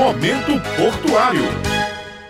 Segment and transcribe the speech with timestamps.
[0.00, 1.42] Momento Portuário.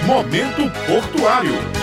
[0.05, 1.78] Momento Portuário.